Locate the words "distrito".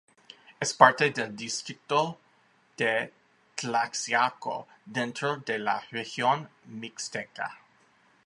1.35-2.17